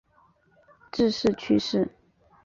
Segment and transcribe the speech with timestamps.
[0.91, 1.87] 致仕去世。